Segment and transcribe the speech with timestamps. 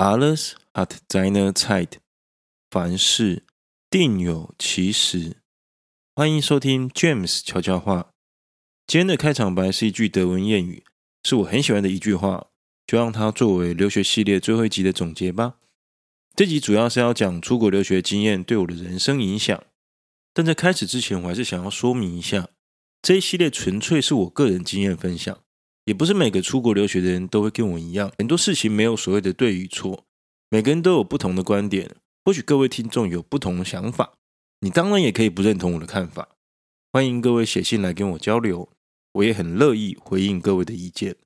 [0.00, 1.98] Alles at seine Zeit，
[2.70, 3.44] 凡事
[3.90, 5.36] 定有其时。
[6.16, 8.08] 欢迎收听 James 悄悄话。
[8.86, 10.84] 今天的开场白是一句德文谚语，
[11.22, 12.46] 是我很喜欢的一句话，
[12.86, 15.56] 就让它作为留学系列最后一集的总结吧。
[16.34, 19.62] 这集主要是要讲出国留学经验对我的人生影响，
[20.32, 22.48] 但在开始之前，我还是想要说明一下，
[23.02, 25.44] 这一系列纯粹是我个人经验分享。
[25.84, 30.04] 也不是每个出国留学的人都会跟我一样，很多事情没有所谓的对与错，
[30.48, 31.96] 每个人都有不同的观点。
[32.24, 34.12] 或许各位听众有不同的想法，
[34.60, 36.28] 你当然也可以不认同我的看法。
[36.92, 38.68] 欢迎各位写信来跟我交流，
[39.12, 41.16] 我也很乐意回应各位的意见。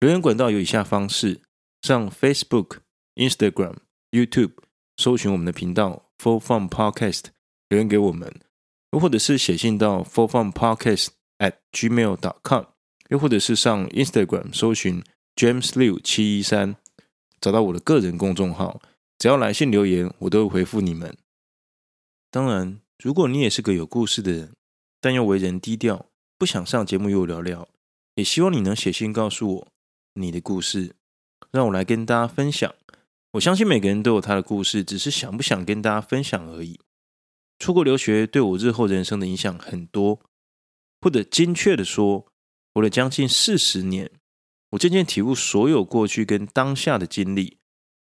[0.00, 1.42] 留言管道有以下方式：
[1.82, 2.78] 上 Facebook、
[3.16, 3.76] Instagram、
[4.12, 4.52] YouTube
[4.96, 7.24] 搜寻我们的频道 For Fun Podcast，
[7.68, 8.30] 留言给我们；
[8.92, 11.08] 又或者是写信到 For Fun Podcast
[11.38, 12.69] at Gmail dot com”。
[13.10, 15.02] 又或者是上 Instagram 搜寻
[15.34, 16.76] James Liu 七一三，
[17.40, 18.80] 找到我的个人公众号，
[19.18, 21.16] 只要来信留言，我都会回复你们。
[22.30, 24.52] 当然，如果你也是个有故事的人，
[25.00, 26.06] 但又为人低调，
[26.38, 27.66] 不想上节目与我聊聊，
[28.14, 29.68] 也希望你能写信告诉我
[30.14, 30.94] 你的故事，
[31.50, 32.72] 让我来跟大家分享。
[33.32, 36.78] 我相信每个人都有他的故事，只是想不想跟大家分享而已。
[37.58, 40.20] 出国留学对我日后人生的影响很多，
[41.00, 42.29] 或者精确的说。
[42.72, 44.10] 活了将近四十年，
[44.70, 47.58] 我渐渐体悟，所有过去跟当下的经历，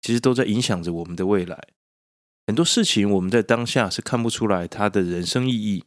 [0.01, 1.69] 其实都在影响着我们的未来。
[2.47, 5.85] 很多事情我们在当下是看不出来它的人生意义，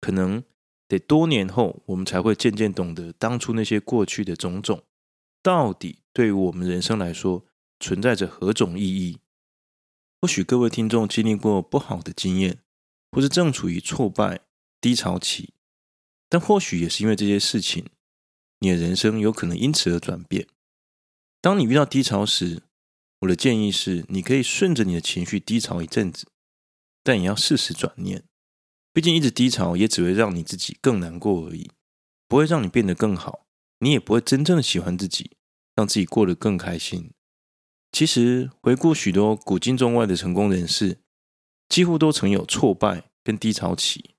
[0.00, 0.44] 可能
[0.86, 4.84] 得多年后，我们才会渐渐懂得当初那些过去的种种，
[5.42, 7.46] 到底对于我们人生来说
[7.80, 9.18] 存在着何种意义。
[10.20, 12.58] 或许各位听众经历过不好的经验，
[13.10, 14.40] 或是正处于挫败
[14.80, 15.54] 低潮期，
[16.28, 17.86] 但或许也是因为这些事情。
[18.64, 20.46] 你的人生有可能因此而转变。
[21.42, 22.62] 当你遇到低潮时，
[23.20, 26.26] 我的建议是，你可以顺着你的情绪低潮一阵子，
[27.02, 28.24] 但也要适时转念。
[28.94, 31.70] 毕竟一直低潮也只会让你自己更难过而已，
[32.26, 33.44] 不会让你变得更好。
[33.80, 35.32] 你也不会真正的喜欢自己，
[35.74, 37.10] 让自己过得更开心。
[37.92, 41.00] 其实回顾许多古今中外的成功人士，
[41.68, 44.14] 几乎都曾有挫败跟低潮期，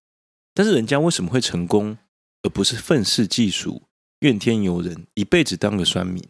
[0.53, 1.97] 但是人家为什么会成功，
[2.43, 3.87] 而不是愤世嫉俗？
[4.25, 6.27] 怨天尤人，一辈子当个酸民。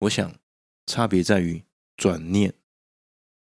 [0.00, 0.34] 我想，
[0.84, 1.62] 差别在于
[1.96, 2.52] 转念。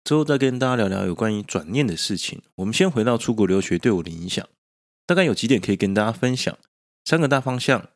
[0.02, 2.42] 之后再跟大家聊聊有关于转念的事情。
[2.56, 4.44] 我们先回到出国留学对我的影响，
[5.06, 6.58] 大概有几点可以跟大家分享。
[7.04, 7.90] 三个大方向：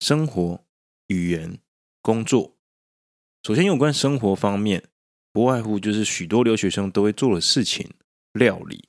[0.00, 0.64] 生活、
[1.06, 1.60] 语言、
[2.02, 2.56] 工作。
[3.44, 4.88] 首先，有关生活方面，
[5.32, 7.88] 不外乎就是许多留学生都会做的事情——
[8.34, 8.88] 料理。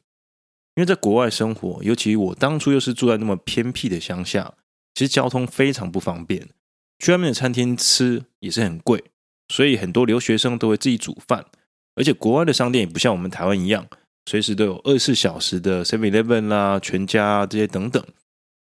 [0.73, 4.55] 因为在国外生活，尤其我当初又是住在那么偏僻的乡下。
[4.93, 6.49] 其实交通非常不方便，
[6.99, 9.03] 去外面的餐厅吃也是很贵，
[9.49, 11.45] 所以很多留学生都会自己煮饭。
[11.95, 13.87] 而且国外的商店也不像我们台湾一样，
[14.25, 18.03] 随时都有二十四小时的 Seven Eleven 啦、全家啊这些等等。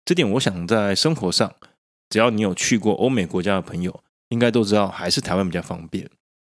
[0.05, 1.55] 这点我想在生活上，
[2.09, 6.09] 只要你有去过欧美国家的朋友，应该都知道还是台湾比较方便。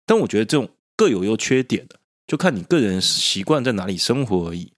[0.06, 1.88] 但我觉得这种各有优缺点，
[2.28, 4.74] 就看你个人习惯在哪里生活而已。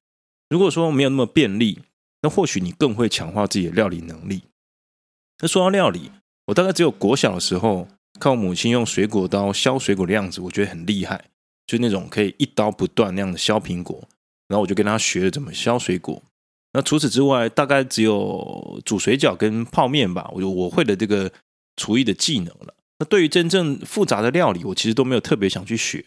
[0.49, 1.79] 如果说没有那么便利，
[2.21, 4.43] 那或许你更会强化自己的料理能力。
[5.39, 6.11] 那说到料理，
[6.45, 7.87] 我大概只有国小的时候
[8.19, 11.25] 看我母亲用水果刀削水果的样子，我觉得很厉害，
[11.65, 14.07] 就那种可以一刀不断那样的削苹果。
[14.47, 16.23] 然后我就跟她学了怎么削水果。
[16.73, 21.31] 那除此之外，大概只有煮水饺跟泡面吧，我就我会的这个
[21.75, 22.73] 厨艺的技能了。
[22.99, 25.99] 那对于真正复杂的料理，我其实都没有特别想去学，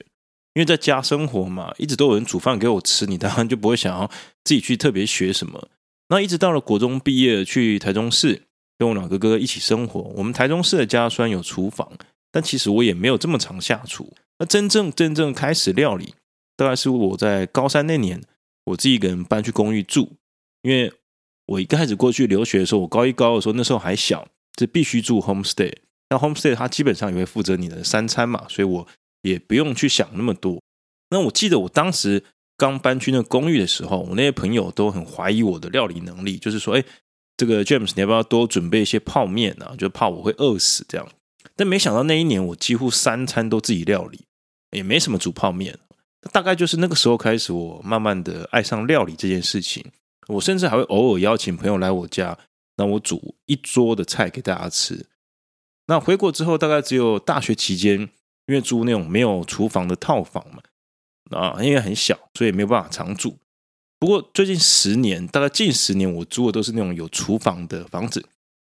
[0.54, 4.10] 因为在家生活嘛，一直都有人煮饭给我吃，你当然就不会想要
[4.42, 5.68] 自己去特别学什么。
[6.08, 8.42] 那一直到了国中毕业，去台中市。
[8.80, 11.86] 跟我老哥哥一起生活，我们台中市的家虽然有厨房，
[12.32, 14.10] 但其实我也没有这么常下厨。
[14.38, 16.14] 那真正真正开始料理，
[16.56, 18.22] 大概是我在高三那年，
[18.64, 20.16] 我自己一个人搬去公寓住。
[20.62, 20.90] 因为
[21.44, 24.26] 我一开始过去留学的时候，我高一高二的时候，那时候还小，
[24.56, 25.74] 就必须住 homestay。
[26.08, 28.88] 那 homestay 它基本上也会负责你的三餐嘛，所以我
[29.20, 30.58] 也不用去想那么多。
[31.10, 32.24] 那我记得我当时
[32.56, 36.84] 刚搬去那公寓的时候，我那些朋友都很怀疑我的料理能力，就是说，哎。
[37.40, 39.74] 这个 James，你要不要多准备一些泡面啊？
[39.78, 41.08] 就怕我会饿死这样。
[41.56, 44.26] 但没想到那一年，我几乎三餐都自己料理，
[44.72, 45.78] 也没什么煮泡面。
[46.32, 49.82] 大概就是那个时候开始，我慢慢的爱上料理这件事情。
[50.28, 52.36] 我甚至还会偶尔邀请朋友来我家，
[52.76, 55.06] 让我煮一桌的菜给大家吃。
[55.86, 57.98] 那回国之后，大概只有大学期间，
[58.48, 60.62] 因为租那种没有厨房的套房嘛，
[61.30, 63.38] 啊，因为很小，所以没有办法常住。
[64.00, 68.24] 不过最近十年，大概近十年，我租的都是那种有厨房的房子，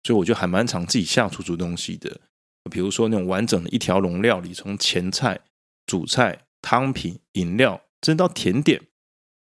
[0.02, 2.20] 所以我就还蛮常自己下厨煮东西的。
[2.68, 5.40] 比如说那种完整的一条龙料理，从前菜、
[5.86, 8.80] 主菜、汤品、饮料，甚至到甜点，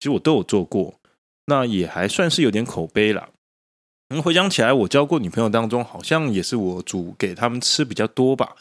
[0.00, 1.00] 其实我都有做过。
[1.46, 3.30] 那也还算是有点口碑啦。
[4.08, 8.56] 能，回想起来，我交过女朋友当中，好像也是我煮给他们吃比较多吧。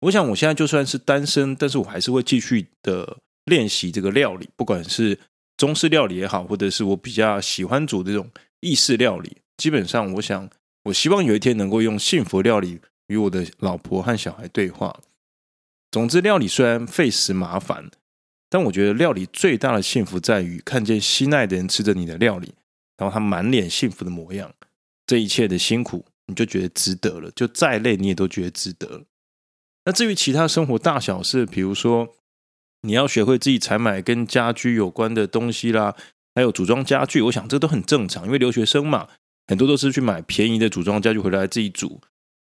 [0.00, 5.18] 我想我现在就算是单身，但是我还是会继续的练习这个料理，不管是
[5.60, 8.30] 中式料理也好，或者是我比较喜欢煮这种
[8.60, 9.36] 意式料理。
[9.58, 10.48] 基本上，我想
[10.84, 14.98] 我希望有一天能够用幸福料理与我的老婆和小孩对话。
[15.90, 17.90] 总之，料理虽然费时麻烦，
[18.48, 22.54] 但我觉得料理最大的幸福在于看见心爱的人吃着你的料理，
[22.96, 24.50] 然后他满脸幸福的模样。
[25.06, 27.30] 这一切的辛苦，你就觉得值得了。
[27.32, 29.02] 就再累，你也都觉得值得。
[29.84, 32.16] 那至于其他生活大小事，比如说
[32.82, 35.94] 你要学会自己采买跟家居有关的东西啦，
[36.34, 39.08] 还有组装家具，我想这都很正常，因为留学生嘛，
[39.46, 42.00] 很多都是去买便宜的组装家具回来自己组。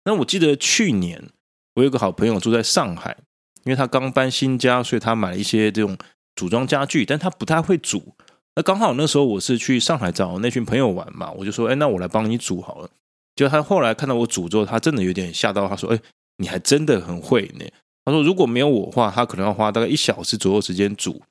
[0.06, 1.30] 那我记得去年
[1.75, 3.18] 我有个好朋友住在上海，
[3.64, 5.98] 因为他刚搬新家，所以他买了一些这种
[6.36, 8.16] 组装家具，但他不太会煮。
[8.56, 12.90] 那刚好那时候我是去上海找那群朋友玩嘛，我就说，哎，那我来帮你煮好了。
[13.36, 16.00] 结果他后来看到我煮之后，他真的有点吓到，他说，哎，
[16.38, 17.66] 你还真的很会呢。
[18.06, 21.22] 他说，如果没有我的话，他可能要花大概一小时左右时间煮，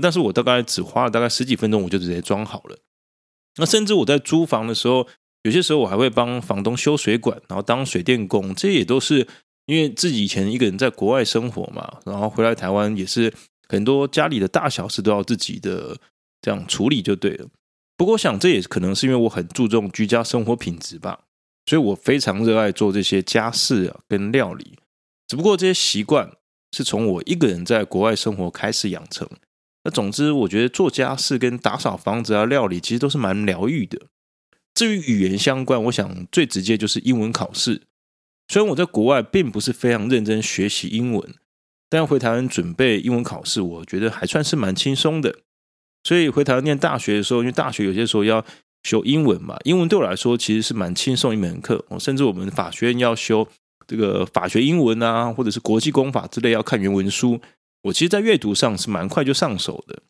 [0.00, 2.78] 但是我大概只花了大概十几分钟，我就直接装好了。
[3.56, 5.06] 那甚至我在租房的时候，
[5.42, 9.26] 有些时候我还会帮房东修水管，然后当水电工，这也都是
[9.66, 13.32] 因为自己以前一个人在国外生活嘛，然后回来台湾也是
[13.68, 15.96] 很多家里的大小事都要自己的。
[16.40, 17.48] 这样处理就对了。
[17.96, 21.18] 不过，我想这也可能是因为我很注重居家生活品质吧，
[21.66, 24.78] 所以我非常热爱做这些家事啊跟料理。
[25.28, 26.32] 只不过这些习惯
[26.72, 29.28] 是从我一个人在国外生活开始养成。
[29.84, 34.06] 那总之，我觉得做家事跟打扫房子啊、料理其实都是蛮疗愈的。
[34.74, 37.82] 至于语言相关，我想最直接就是英文考试。
[38.48, 41.34] 虽然我在国外并不是非常认真学习英文，
[41.90, 45.40] 但回台湾准备英文考试，我觉得还算是蛮轻松的。
[46.04, 48.44] 所以回台湾念大学的时候，因为大学有些时候要
[48.82, 51.84] 修英文嘛，英文对我来说其实是蛮轻松一门课。
[51.98, 53.48] 甚至我们法学院要修
[53.88, 57.40] 这个法学英文啊，或者是国际公法之类要看原文书，
[57.82, 60.00] 我其实在阅读上是蛮快就上手的。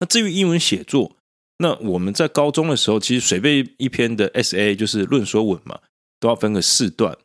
[0.00, 1.16] 那至于英文写作，
[1.58, 5.78] 那我们在高中的时候，其实随便一篇的 S A 就是论说文嘛，
[6.20, 7.16] 都要分个四段。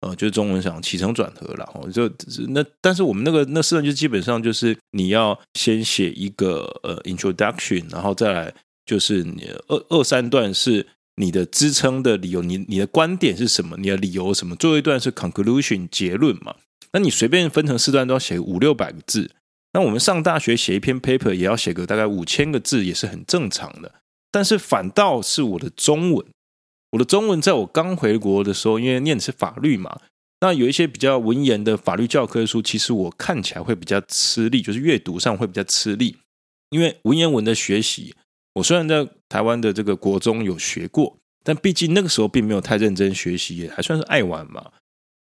[0.00, 2.08] 呃，就是中文上起承转合了，哦，就
[2.50, 8.54] 那，但是我们那个那四段就基本上就是你要先写一个呃 introduction，然后再来
[8.86, 10.86] 就是你二二三段是
[11.18, 16.54] 你的支撑的理由，你你的观点是什么，你的理由什么，最后一段是 conclusion 结论嘛。
[16.92, 19.30] 那你随便分成四段都要写五六百个字，
[19.74, 23.92] 那我们上大学写一篇 paper 也要写个大概五千个字，也是很正常的。
[24.30, 26.24] 但是反倒是我的中文。
[26.92, 30.00] 我的中文在我刚回国的时候，因为念的是法律嘛，
[30.40, 36.16] 那有一些比较文言的法律教科书，其实我看起来会比较吃力，就是阅读上会比较吃力。
[36.70, 38.14] 因为文言文的学习，
[38.58, 44.72] 我虽然在台湾的这个国中有学过，但毕竟那个时候并没有太认真学习，也还算是爱玩嘛。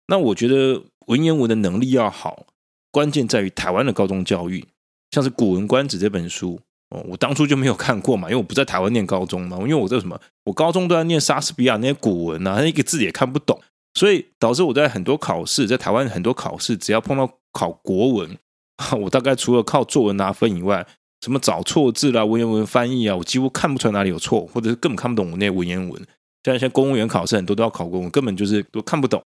[0.06, 2.46] 那我觉得文言文的能力要好，
[2.90, 4.64] 关键在于台湾的高中教育，
[5.10, 6.60] 像是《古文观止》这本书。
[6.90, 13.58] 哦，我当初就没有看过嘛，因为我不在台湾念高中嘛，因为我这什么，我高中都在念莎士比亚那些古文啊，那一个字也看不懂，
[13.94, 18.36] 所以导致我在很多考试，在台湾很多考试，只要碰到考国文，
[19.00, 20.86] 我大概除了靠作文拿分以外，
[21.22, 26.06] 什么找错字啦、文言文翻译啊，我几乎看不出来哪里有错，或者是根本看不懂我那文言文。
[26.44, 29.22] 像一些公务员考试，很多都要考公文，根本就是都看不懂。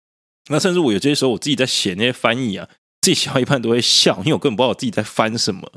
[0.49, 2.67] 那甚至我有些时候我自己在写那些翻译啊，
[3.01, 5.69] 自己写到一半都会笑，因为我根本不知道我自己在翻什么。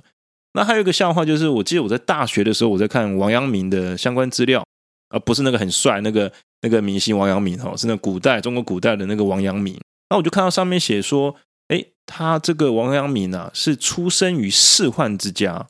[0.53, 4.65] 那还有一个笑话，就是我记得我在大学的时候，我在看王阳明的相关资料，
[5.09, 9.77] 而不是那个很帅那个那个明星王阳明哦，是那古代中国古代的那个王阳明。
[10.11, 11.35] 那我就看到上面写说，
[11.67, 15.67] 哎，他这个王阳明啊，是出生于仕宦之家。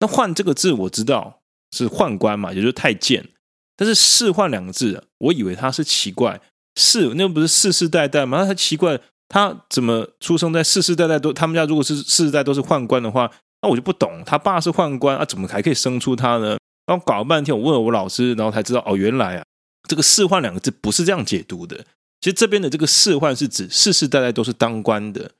[0.00, 1.40] 那“宦”这个字我知道
[1.70, 3.28] 是宦官嘛，也就是太监。
[3.76, 6.40] 但是“仕宦”两个字，我以为他是奇怪，
[6.76, 8.38] 仕那不是世世代代吗？
[8.38, 13.30] 那他奇怪，他怎么出生在世世代代都他们家如果是世世代都是宦官的话？
[13.62, 16.58] 那我就不懂，他爸是宦官啊，怎么还可以生出他呢？
[16.86, 19.44] 然后搞了半天，我问了我老师，然后才知道哦，原来啊，
[19.86, 21.76] 这个“仕宦”两个字不是这样解读的。
[22.22, 25.30] 其实这边的这个“仕宦”是指世世代代都是当官的。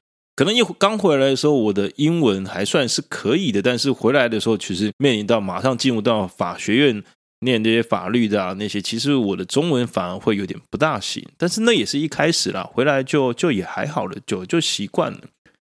[0.40, 7.04] 可能一刚回来的时候，我的英文还算是可以的，但是回来的时候，其实面临到马上进入到法学院
[7.40, 11.22] 念这些法律的啊那些，其实我的中文反而会有点不大行。
[11.36, 15.18] 但是那也是一开始啦，回来就就也还好了，就就习惯了。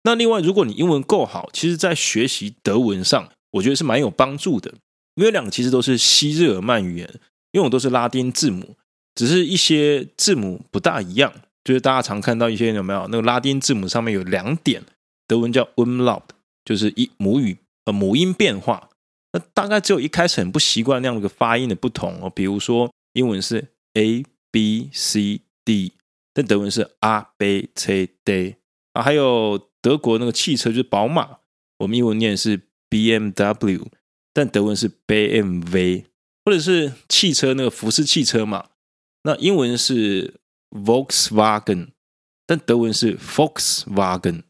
[0.02, 4.74] 那另外，如果你英文够好，其实，在学习德文上，我觉得是蛮有帮助的。
[5.14, 7.08] 因为两个其实都是西日耳曼语言，
[7.52, 8.76] 因为我都是拉丁字母，
[9.14, 11.32] 只是一些字母不大一样。
[11.68, 14.82] 就是大家常看到一些有没有那个拉丁字母上面有两点，
[15.26, 16.22] 德文叫 umlaut，
[16.64, 18.88] 就是一母语呃母音变化。
[19.34, 25.92] 那大概只有一开始很不习惯那样的一个发音的不同哦，比如说英文是 A B C D，
[26.32, 28.56] 但德文是 A B C D
[28.94, 31.40] 啊，还有德国那个汽车就是宝马，
[31.80, 33.88] 我们英文念是 B M W，
[34.32, 36.04] 但德文是 B M W，
[36.46, 38.70] 或者是汽车那个福斯汽车嘛，
[39.24, 41.88] 那英文是 Volkswagen，
[42.46, 44.42] 但德文是 Volkswagen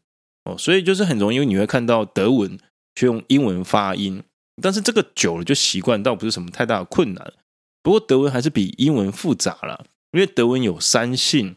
[0.45, 2.59] 哦，所以就是很容易，你会看到德文
[2.95, 4.23] 却用英文发音。
[4.61, 7.33] 但是这个久了就习惯，倒不是什么太大的困难。
[7.81, 11.55] 不过德文还是比英文复杂了，因为德文有三性，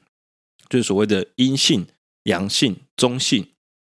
[0.68, 1.86] 就是所谓的阴性、
[2.24, 3.48] 阳性、中性。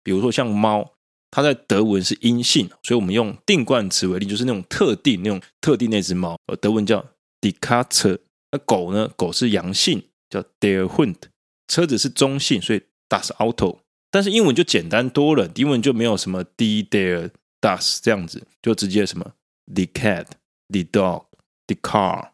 [0.04, 0.94] 比如说像猫，
[1.32, 7.06] 它在德文是阴性，所以我们用定冠词为例，就是那种特定、那种特定那只猫，呃，德文叫
[7.40, 8.20] Die Katze。
[8.52, 9.10] 那狗呢？
[9.18, 11.16] 狗是阳性，叫 Der Hund。
[11.68, 13.80] 车子是中性，所以 Das Auto。
[14.10, 17.32] 但是英文就简单多了，英文就没有什么 Die Der。
[17.60, 19.32] Das 这样子就直接什么
[19.66, 20.28] the cat,
[20.70, 21.24] the dog,
[21.66, 22.30] the car，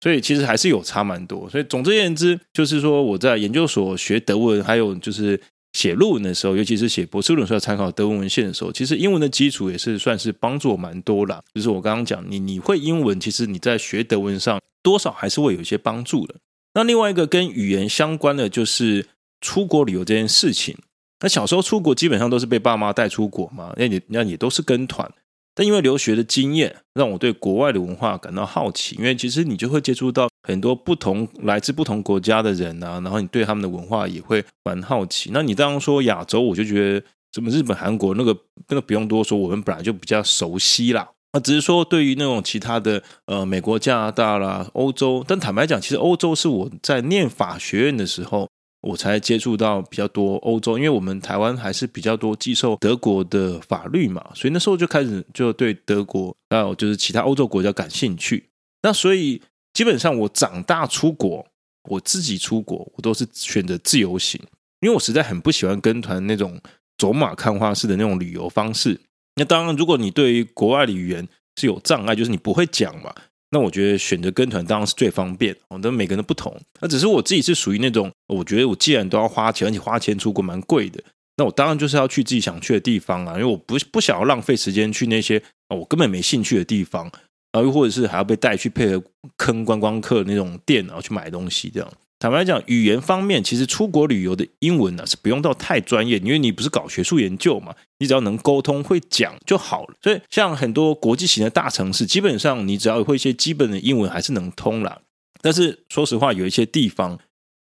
[0.00, 1.50] 所以其实还是有差蛮多。
[1.50, 5.38] 所以总之言之，就是说我在研究所学德文，还有就是
[5.72, 11.42] 写论文的时候，尤其是写博士论文需要参考德文文献的时候，其实英文的基础也是算是帮助我蛮多啦。
[11.52, 16.36] 就是我刚刚讲，你你会英文，其实你在学德文上多少还是会有一些帮助的。
[16.78, 19.04] 那另外一个跟语言相关的就是
[19.40, 20.78] 出国旅游这件事情。
[21.18, 25.12] 那小时候出国基本上都是被爸妈带出国嘛，那你那你都是跟团。
[25.56, 28.94] 但因为留学的经验，让我对国外的文化感到好奇。
[28.94, 35.30] 因为其实你就会接触到很多不同来自不同国家的人啊，然后你对他们的文化也会蛮好奇。
[35.32, 41.08] 那你当然说亚洲，我就觉得什么日本、韩国那个那个不用多说，我们本来就比较熟悉啦。
[41.32, 48.48] 那只是说对于那种其他的呃美国、加拿大啦、欧洲，但坦白讲，其实欧洲是我在念法学院的时候。
[48.80, 58.48] 我才接触到比较多欧洲，因为我们台湾还是比较多接受德国的法律嘛，所以那时候就开始就对德国还有就是其他欧洲国家感兴趣。
[58.82, 59.42] 那所以
[59.74, 61.44] 基本上我长大出国，
[61.90, 64.40] 我自己出国，我都是选择自由行，
[64.80, 66.56] 因为我实在很不喜欢跟团那种
[66.96, 69.00] 走马看花式的那种旅游方式。
[69.38, 71.26] 那当然，如果你对于国外的语言
[71.60, 73.14] 是有障碍，就是你不会讲嘛。
[73.50, 76.54] 那我觉得选择跟团当然是最方便，我的每个人都不同。
[76.80, 81.02] 那只是我自己是属于那种，我觉得我既然都要花钱，而且花钱出国蛮贵的，
[81.36, 85.42] 那我当然就是要去自己想去的地方啊，因为我不不想要浪费时间去那些
[85.74, 87.04] 我根本没兴趣的地方，
[87.52, 89.02] 然后又或者是还要被带去配合
[89.38, 91.90] 坑观光客那种店，然后去买东西这样。
[92.20, 99.94] 坦白来讲，语言方面，其实出国旅游的英文呢、啊、是不用到太专业，因为你不是搞学术研究嘛，你只要能沟通会讲就好了。
[100.02, 105.00] 所以，像很多国际型的大城市，基本上你只要会一些基本的英文还是能通啦。
[105.40, 107.16] 但是说实话，有一些地方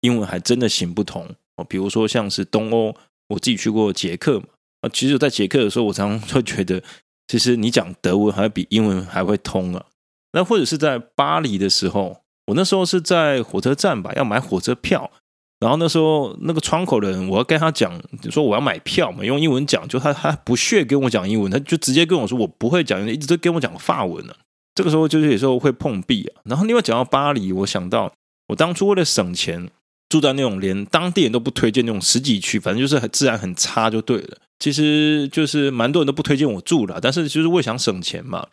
[0.02, 1.28] 英文还真的行不通
[1.58, 2.96] 哦，比如说像是东欧，
[3.28, 4.48] 我自己去过捷克嘛，
[4.82, 6.82] 啊，其实在捷克的时候，我常常会觉得，
[7.28, 9.86] 其实你讲德文还比英文还会通啊。
[10.32, 12.24] 那或者是在巴黎的时候。
[12.50, 15.12] 我那时候是在火车站吧，要买火车票，
[15.60, 17.94] 然后那时候那个窗口的人，我要跟他讲，
[18.32, 24.34] 说我要买票嘛，用英文讲，就他他不屑跟我讲英文，他就直接跟我说我不会讲，一直都跟我讲法文呢。
[24.74, 26.42] 这个时候就是有时候会碰壁啊。
[26.46, 28.12] 然后另外讲到巴黎，我想到
[28.48, 29.70] 我当初为了省钱，
[30.10, 34.38] 住在那种连当地人都不推荐那种十几区，反正就是很治安很差就对了。
[34.58, 38.48] 其实就是蛮多人都不推荐我住了，但是就是为想省钱嘛。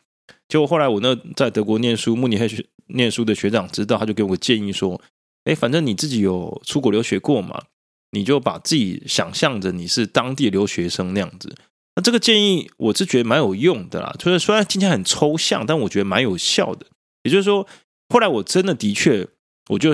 [0.48, 5.00] 结果后来我那在德国念书，慕尼黑学念书的学长知道，他就给我个建议说
[5.44, 7.64] ：“哎，反正你自己有出国留学过嘛，
[8.12, 11.54] 你就把自己想象着你是当地留学生那样子。”
[11.96, 16.86] 那这个建议我是觉得蛮有用的啦，就是虽然听起来很抽象，但我觉得蛮有效的。
[17.24, 17.66] 也就是说，
[18.08, 19.26] 后来我真的的确，
[19.70, 19.90] 我就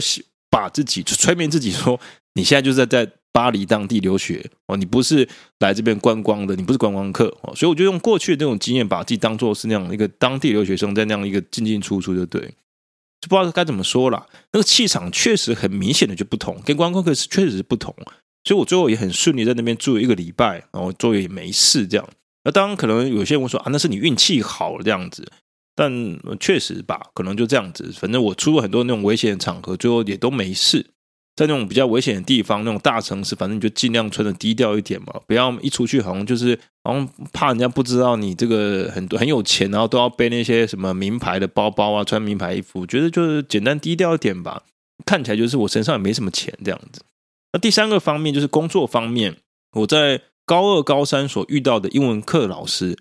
[0.51, 1.99] 把自己就催眠自己说
[2.35, 5.27] ：“你现在就是在在。”巴黎当地留学哦，你不是
[5.61, 12.41] 来这边观光的，你不是观光客哦，所以我就用过去的那种经验，把自己当做是那样一个当地留学生，在那样一个进进出出，就对，
[13.21, 14.27] 就不知道该怎么说啦。
[14.53, 17.95] 那个气场确实很明显的就不同，跟观光客是确实是不同，
[18.45, 22.07] 所以我最后也很顺利在那边住了一个礼拜，然后作业也没事这样。
[22.45, 25.27] 那当然可能有些人会说啊，那是你运气好这样子，
[25.75, 25.91] 但
[26.39, 27.91] 确实吧，可能就这样子。
[27.95, 30.85] 反正我出了很多那种危险的场合，最后也都没事。
[31.43, 44.63] 在那种比较危险的地方，那种大城市，反正你就尽量穿的低调一点嘛，不要一出去好像就是好像怕人家不知道你这个很多很有钱，然后都要背那些什么名牌的包包啊，穿名牌衣服，我觉得就是简单低调一点吧，
[45.05, 47.03] 看起来就是我身上也没什么钱这样子。
[47.53, 49.37] 那第三个方面就是工作方面，
[49.73, 52.97] 我在高二、高三所遇到的英文课老师，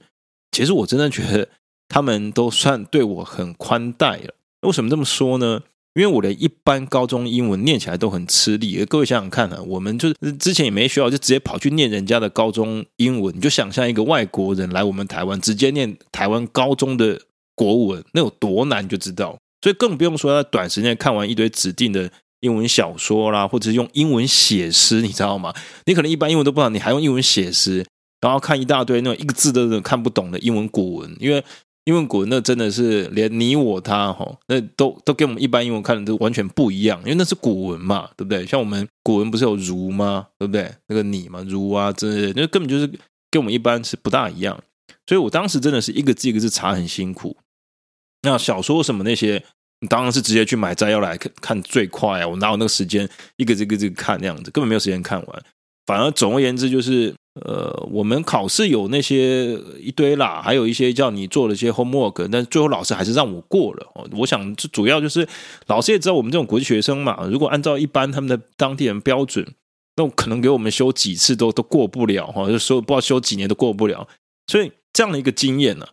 [0.52, 1.48] 其实我真的觉得
[1.88, 4.34] 他们都算对我很宽待了。
[4.62, 5.62] 为什么这么说呢？
[5.94, 8.86] 因为我连一般高中英文念起来都很吃力。
[8.86, 13.36] 各位想想看啊，我们就之前也没学好，就直接跑去念人家的高中英文。
[13.36, 17.22] 你就想象一个外国人来我们台湾，直接念台湾高中的
[17.56, 19.38] 国文，那有多难就知道。
[19.62, 25.54] 所以更不用说在短时间看完一堆指定的英文小说啦，或者是用英文写诗，你知道吗？
[25.86, 27.86] 你可能一般英文都不知道，你还用英文写诗，
[28.22, 31.44] 然后看一大堆那种一个字都看不懂的英文古文，因为。
[31.86, 38.46] 英文古文那真的是连你我他哈，那都都跟我们一般英文看的都完全不一样，因为那是古文嘛，对不对？
[38.46, 40.28] 像我们古文不是有如吗？
[40.38, 40.72] 对不对？
[40.88, 42.88] 那个你嘛，如啊，真的，那根本就是
[43.32, 44.64] 跟我们一般是不大一样。
[45.08, 47.36] 所以我当时真的是一个字一个字查很辛苦。
[48.22, 49.44] 那小说什么那些，
[49.80, 52.28] 你当然是直接去买摘要来看，看最快啊！
[52.28, 55.44] 我哪有那个时间一个字一个字看那样子，根本没有时间看完。
[55.88, 57.16] 反而总而言之就是。
[57.36, 63.88] 呃，我们考试有那些一堆啦，还有一些叫你做了一些 homework，但最后老师还是让我过了。
[64.12, 65.26] 我想，这主要就是
[65.68, 69.48] 老师也知道我们这种国际学生嘛，如果按照一般他们的当地人标准，
[69.96, 74.06] 那可能给我们修几次都都过不了哈，就说不知道修几年都过不了。
[74.48, 75.88] 所以这样的一个经验呢，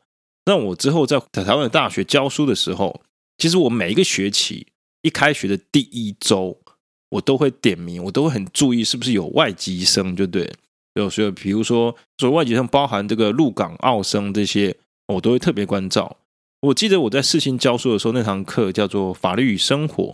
[0.44, 3.00] 让我之后在在台湾的大学教书的时候，
[3.36, 4.66] 其实我每一个学期
[5.02, 6.58] 一开学的第一周，
[7.10, 10.52] 我都会点名，我都会很注意是不是有外籍生，就对。
[11.02, 14.74] 有所以，比如说，所谓外籍生包含这个陆港澳生这些，
[15.14, 16.16] 我都会特别关照。
[16.60, 20.04] 我记得我在世新教书的时候，那堂课叫做《法律与生活》，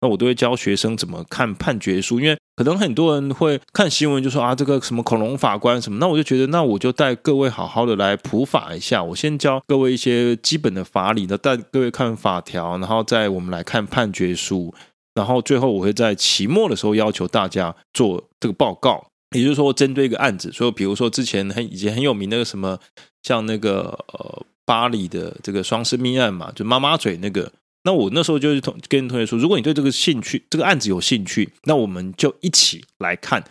[0.00, 2.18] 那我都会教学生怎么看判决书。
[2.18, 9.02] 因为可能很多人会看新闻，就说啊，这个什么恐龙法官什么，那我就觉得，那我就带各位好好的来普法一下。
[9.02, 14.72] 我先教各位一些基本的法理，那带各位看法条，然后再我们来看判决书，
[15.14, 19.09] 然后最后我会在期末的时候要求大家做这个报告。
[19.36, 22.78] 也就是说，针对一个案子，说比如说之前很以前很有名那个什么，
[23.22, 27.52] 像那个呃巴黎的这个双尸命案嘛，就妈妈嘴那个。
[27.84, 33.42] 那我那时候就是同跟同学说，如果你对这个兴趣，这个案子有兴趣，那我们就一起来看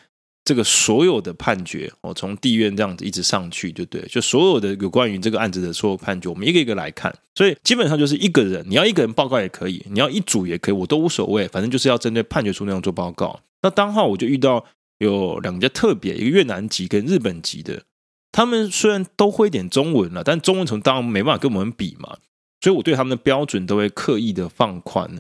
[0.46, 1.92] 这个所有的判决。
[2.02, 7.12] 我从地院这样子一直上去，就对，就所有的有关于这个案子的所有判决，我们一个一个来看。
[7.34, 13.40] 所以基本上就是一个人，你要一个人报告也可以，你要一组也可以，我都无所谓，反正就是要针对判决书那样做报告。
[13.64, 14.66] 那当号我就遇到。
[15.00, 17.84] 有两家特别，一个越南籍跟日本籍的，
[18.32, 22.18] 他们虽然都会一点中文了，但中文程当然没办法跟我们比嘛，
[22.62, 25.18] 所以我对他们的标准都会刻意的放宽。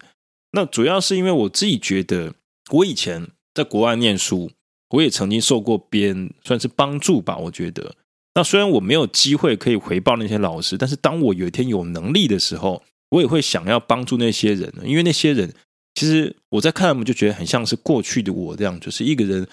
[0.51, 2.33] 那主要是因为我自己觉得，
[2.71, 4.51] 我以前在国外念书，
[4.89, 7.37] 我也曾经受过别人算是帮助吧。
[7.37, 7.95] 我觉得，
[8.35, 15.53] 那虽然我没有机会可以回报那些老师，但是当我有一天有能力的时候，我也会想要帮助那些人，因为那些人
[15.95, 19.47] 其实我在看他们就觉得很像是过去的我这样，就是一个人。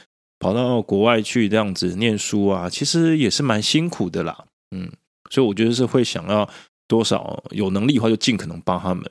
[0.46, 4.88] 跑到国外去这样子念书啊，其实也是蛮辛苦的啦，嗯，
[5.28, 6.48] 所以我觉得是会想要
[6.86, 9.04] 多少有能力的话，就尽可能帮他们。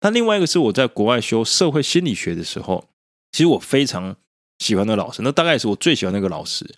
[0.00, 2.88] 那另外一个是我在国外修社会心理学的时候，
[3.30, 4.16] 其实我非常
[4.58, 6.68] 喜欢的老师，那大概是我最喜欢那个老师。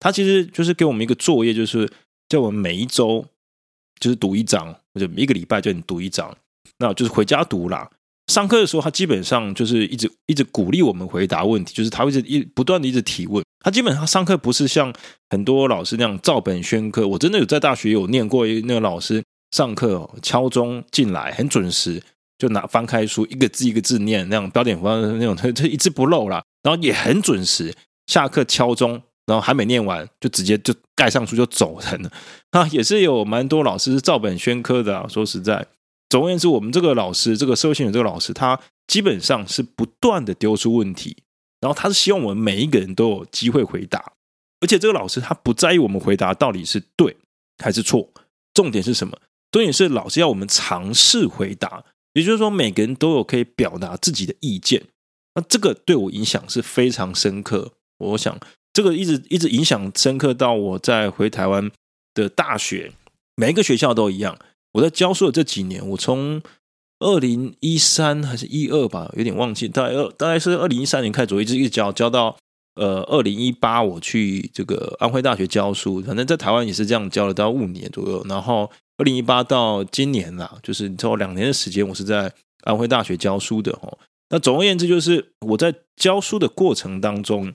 [0.00, 1.92] 他其实就是给我们一个作业，就是
[2.26, 3.22] 叫我们每一周
[4.00, 6.34] 就是读一章，或者一个礼拜叫你读一章，
[6.78, 7.90] 那就是回家读啦。
[8.28, 13.42] 上课的时候，他基本上就是一直一直鼓励我们回答问题，就是他会一直一不断的一直提问。
[13.60, 14.92] 他基本上上课不是像
[15.30, 17.08] 很多老师那样照本宣科。
[17.08, 22.00] 我真的有在大学有念过一那个老师上课敲钟进来很准时，
[22.38, 26.42] 就拿翻开书一个字一个字念，那样标点符号那种，他他一字不漏啦。
[26.62, 27.74] 然后也很准时，
[28.06, 32.10] 下课敲钟，然后还没念完就直接就盖上书就走人了。
[32.50, 35.66] 啊，也是有蛮多老师照本宣科的啊，说实在。
[36.08, 41.16] 总而言之，我们这个老师，这个社会心理学这个老师，他基本上是不断的丢出问题，
[41.60, 44.12] 然后他是希望我们每一个人都有机会回答，
[44.60, 47.16] 而且这个老师他不在意我们回答到底是对
[47.62, 48.08] 还是错，
[48.54, 49.18] 重点是什么？
[49.50, 54.82] 重点是老师要我们尝试回答，也就是说每个人都有可以表达自己的意见。
[55.34, 58.38] 那这个对我影响是非常深刻，我想
[58.72, 61.70] 这个一直一直影响深刻到我在回台湾
[62.14, 62.92] 的大学，
[63.36, 64.38] 每一个学校都一样。
[64.72, 66.40] 我在教书的这几年，我从
[67.00, 72.36] 二零一三还是一二吧，有点忘记，大概二大概是二零一三年开始，我一直一直教教到
[72.74, 78.24] 呃二零一八，我去这个安徽大学教书，反正在台湾也是这样教了到五年左右。
[78.28, 82.32] 然后二零一八到今年啦，就是之后两年的时间，我是在
[82.64, 83.98] 安徽大学教书的哦。
[84.30, 87.54] 那总而言之，就是我在教书的过程当中，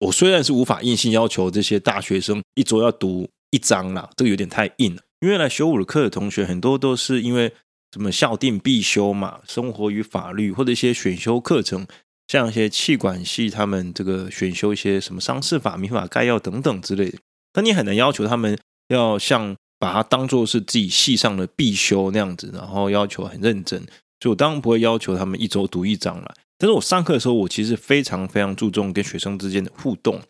[0.00, 5.02] 我虽然是无法硬性要求这些大学生一周要读一章啦，这个有点太硬了。
[5.22, 7.52] 因为来修我的课的同学很多都是因为
[7.92, 11.86] 什么校定必修嘛，生活与法律或者一些选修课程，
[12.26, 17.18] 像一些气管系他们这个选修一些什么商事法、民法概要等等之类的，
[17.54, 18.58] 那你很难要求他们
[18.88, 23.80] 要像把它当做是自己系上的必修那样子，然后要求很认真。
[24.18, 26.34] 所以我当然不会要求他们一周读一章了。
[26.58, 30.20] 但是我上课的时候，我其实非常非常注重跟学生之间的互动，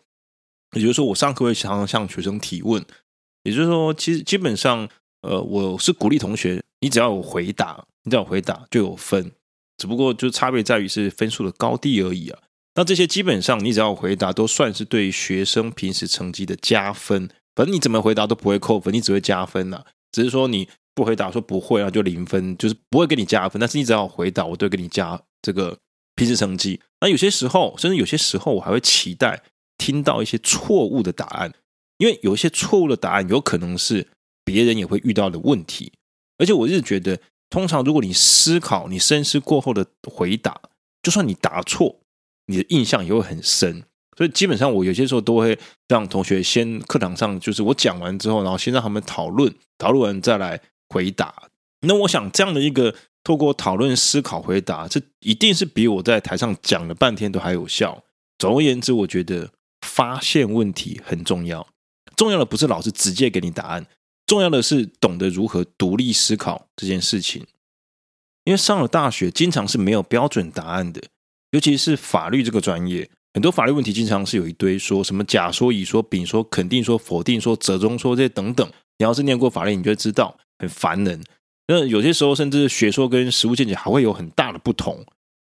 [0.75, 2.83] 也就是说，我上课会常常向学生提问。
[3.43, 4.87] 也就是说，其实基本上，
[5.21, 9.31] 呃，我是鼓励同学，你只要有回答，你只要有回答就有分，
[9.77, 12.39] 只不过就差别在于是分数的高低而已啊。
[12.75, 17.29] 那这些基本上，你只要有回答，都算是对学生平时成绩的加分。
[17.55, 19.85] 反正你怎么回答都不会扣分，你只会加分呐、啊。
[20.11, 23.59] 只是说你不回答说不会啊，就零分，就是不会给你加分。
[23.59, 25.77] 但是你只要回答，我都会给你加这个
[26.15, 26.79] 平时成绩。
[27.01, 29.43] 那有些时候，甚至有些时候，我还会期待
[29.77, 31.53] 听到一些错误的答案，
[31.97, 34.07] 因为有一些错误的答案有可能是
[34.43, 35.91] 别人也会遇到的问题。
[36.37, 40.61] 而且我是觉得，通常如果你思考、你深思过后的回答，
[41.01, 41.99] 就算你答错。
[42.47, 43.85] 你的印象也会很深，
[44.17, 51.33] 所以基本上我有些时候都会让同学先课堂上就是我讲完之后，然后先让他们讨论，讨论完再来回答。
[51.87, 58.03] 那我想这样的一个透过讨论、思考、回答，这一定是比我在台上讲了半天都还有效。
[58.37, 61.65] 总而言之，我觉得发现问题很重要。
[62.23, 63.85] 重要的不是老师直接给你答案，
[64.25, 67.45] 重要的是懂得如何独立思考这件事情。
[68.45, 71.01] 因为上了大学，经常是没有标准答案的。
[71.51, 78.67] 尤其是法律这个专业，很多法律问题经常是有一堆说什么甲说、乙说、丙说、肯定说、否定说、折中说这些等等。
[78.97, 81.23] 你要是念过法律，你就会知道很烦人。
[81.67, 85.05] 那有些时候甚至学说跟实务见解还会有很大的不同。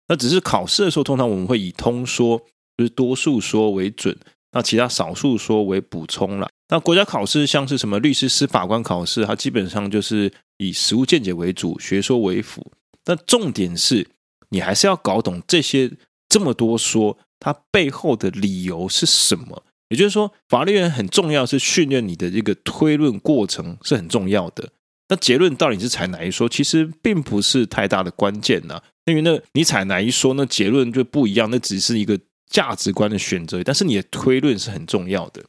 [0.07, 2.39] 那只是考试的时候，通常我们会以通说，
[2.77, 4.17] 就是多数说为准，
[4.53, 6.49] 那其他少数说为补充了。
[6.69, 12.71] 那国家考试像是什么律师、司法官考试，它基本上就是以实务见解为主，学说为辅。
[13.03, 14.07] 但重点是。
[14.51, 15.91] 你还是要搞懂这些
[16.27, 19.63] 这么多说，它背后的理由是什么？
[19.89, 24.67] 也就是说，法律人很重要，是训练你的这个推论过程是很重要的。
[25.07, 28.81] 那结论到底是采哪一说，其实并不是太大的关键呐。
[29.05, 33.63] 因为那你采哪一说，那结论就不一样，那只是一个价值观的选择。
[33.63, 35.43] 但是你的推论是很重要的。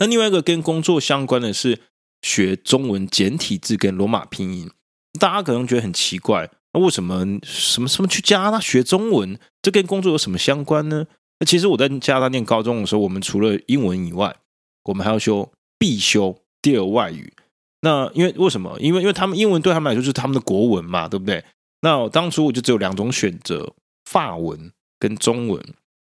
[0.00, 1.78] 那另外一个跟工作相关的是
[2.22, 4.70] 学中文简体字跟罗马拼音，
[5.20, 6.50] 大家可能觉得很奇怪。
[6.72, 9.38] 那为什么什么什么去加拿大学中文？
[9.60, 11.06] 这跟工作有什么相关呢？
[11.38, 14.34] 那其实我在加拿大念高中的时候，我们除了英文以外，
[14.84, 17.32] 我们还要修必修第二外语。
[17.82, 18.78] 那因为为什么？
[18.80, 21.44] 因为因为他们英文对他们来说就是他们的国文嘛，对不对？
[21.82, 25.62] 那我当初我就只有两种选择：法文跟中文。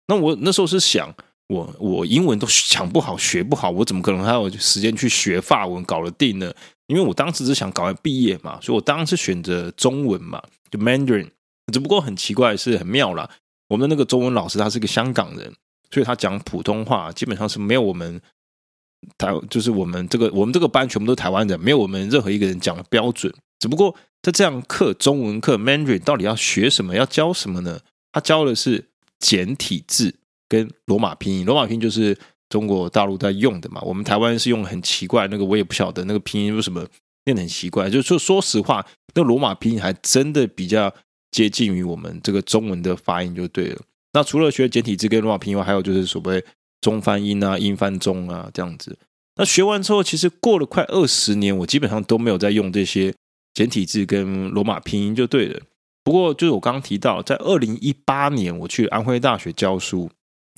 [0.08, 1.13] 那我那时候是想，
[1.48, 6.54] 我我英文都讲不好，学不好，我怎么可能还有时间去学法文搞得定呢？
[6.88, 11.30] 因为我当时是想赶快毕业嘛，所以我当时选择中文嘛，就 Mandarin。
[11.74, 13.30] 只不过很奇怪，是很妙啦。
[13.70, 15.52] 我们那个中文老师他是个香港人，
[15.90, 18.22] 所以他讲普通话基本上是没有我们
[19.18, 23.34] 台，就是我们这个我们这个班全部都是台湾人，没有我们任何一个人讲的标准。
[23.60, 27.80] 只不过在这样课中文课 Mandarin 到底要学什么，要教什么呢？
[28.12, 30.14] 他教的是简体字
[30.56, 32.18] 跟罗马拼音，罗马拼音就是。
[32.48, 36.80] 中国大陆在用的嘛，我们台湾是用很奇怪那个，我也不晓得那个拼音为什么
[37.26, 37.89] 念得很奇怪。
[37.89, 40.94] 就说，说实话，那罗马拼音还真的比较
[41.32, 43.82] 接近于我们这个中文的发音就对了。
[44.13, 46.41] 那除了学简体字跟罗马拼音外，还有就是所谓
[46.82, 48.96] 中翻英啊、英翻中啊这样子。
[49.38, 53.12] 那学完之后，其实过了快二十年，我基本上都没有在用这些
[53.56, 55.60] 简体字跟罗马拼音就对了。
[56.04, 60.08] 不过，就是我刚刚提到，在二零一八年我去安徽大学教书，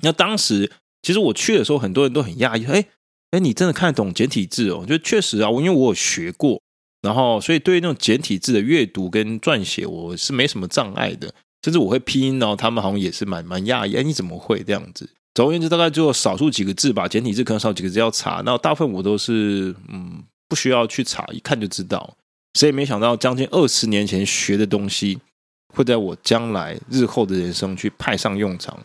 [0.01, 0.71] 那当时。
[1.03, 2.83] 其实我去的时候，很多人都很讶异，哎
[3.31, 4.83] 哎，你真的看得懂简体字哦？
[4.85, 6.59] 就确实啊，因为我有学过，
[7.01, 11.33] 然后所以对于那种简体字的阅读跟撰写，我是没什么障碍的，
[11.63, 15.09] 甚至我会拼音，然后他们好像也是蛮蛮讶异，哎，你怎么会这样子？
[15.33, 22.17] 总而言之，大概就少数几个字吧，简体字可能少几个字要查，那大部分我都是嗯不需要去查，一看就知道。
[22.55, 25.19] 谁也没想到，将近二十年前学的东西，
[25.73, 28.77] 会在我将来日后的人生去派上用场。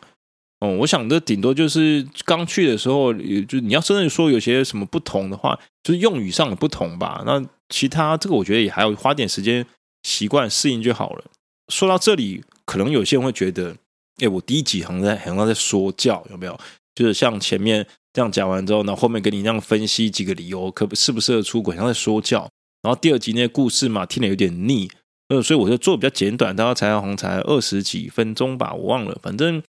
[0.62, 3.12] 哦、嗯，我想这顶多就是刚去的时候，
[3.48, 7.20] 就你要真的说有些什么不同的话，就是用语上的不同吧。
[7.26, 9.66] 那其他这个我觉得也还要花点时间
[10.04, 11.24] 习惯适应就好了。
[11.66, 13.74] 说到这里，可能有些人会觉得，
[14.20, 16.56] 哎，我第一集好像在好像在说教，有没有？
[16.94, 22.48] 就是像前面这样讲完之后，然后后面给你那样分析几个理由，可不适不适合出轨，像在说教。
[22.82, 24.88] 然后第二集那些故事嘛，听得有点腻，
[25.26, 29.60] 呃，所以我就做比较简短，大概才好像才二十几分钟吧，我忘了，反正。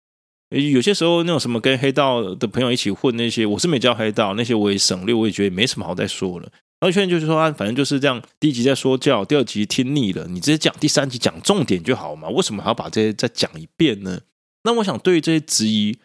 [0.53, 6.49] 有些时候那种什么跟黑道的朋友一起混那些，我是没教黑道，那些我也省略，我也觉得没什么好再说了。
[6.79, 14.21] 然后有些人就是说啊，反正就是这样，第一集在说教，第二集听腻了，你直接讲第三集讲重点就好嘛，为什么还要把这些再讲一遍呢？
[14.65, 15.97] 那我想对于这些质疑，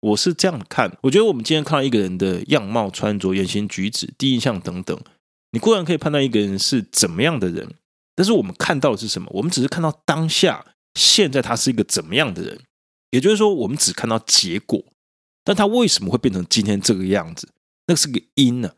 [0.00, 5.00] 我是这样看，我觉得我们今天看到一个人的样貌、穿着、言行举止、第一印象等等，
[5.52, 7.72] 你固然可以判断一个人是怎么样的人，
[8.14, 9.28] 但是我们看到的是什么？
[9.32, 12.60] 我们只是看到当下，现在他是一个怎么样的人，
[13.14, 14.82] 也就是说，我们只看到结果，
[15.44, 17.48] 但他为什么会变成今天这个样子？
[17.86, 18.72] 那是个因呢？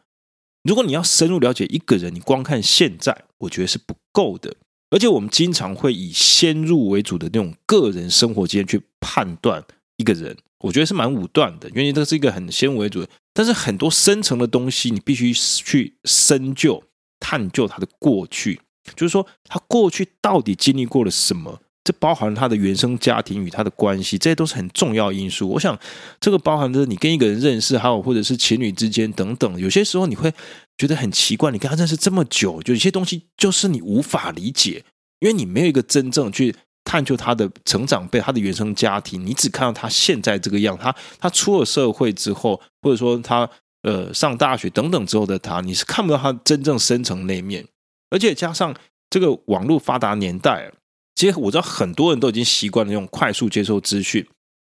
[0.63, 4.55] 如果你要深入了解一个人，你光看现在，我觉得是不够的。
[4.91, 9.65] 而且我们经常会以先入为主的那种个人生活经验去判断
[9.97, 13.09] 一个人，我觉得是蛮武断的，因为这是一个很先入为主的。
[13.33, 16.85] 但是很多深层的东西，你必须去深究、
[17.19, 18.61] 探究他的过去，
[18.95, 21.63] 就是说他过去到底经历过了什么。
[21.87, 25.49] 这包含他的原生家庭与他的关系，这些都是很重要因素。
[25.49, 25.79] 我想，
[26.19, 29.61] 这个包含着你跟一个人认识，还有或者是情侣之间等等。
[29.61, 30.33] 有些时候你会
[30.77, 34.83] 觉得很奇怪，你跟他认识这么久，就有些东西就是你无法理解，
[35.21, 40.77] 因为你没有一个真正去探究他的成长背、他的原生家庭，你只看到他现在这个样。
[40.77, 43.49] 他他出了社会之后，或者说他
[43.83, 47.65] 呃上大学等等之后的他，你是看不到他真正深层那面。
[48.11, 48.75] 而且加上
[49.09, 50.73] 这个网络发达年代。
[51.17, 54.25] 其实我知道很多人都已经习惯了用快速接受资讯，